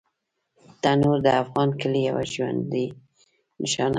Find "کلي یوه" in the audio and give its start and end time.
1.79-2.23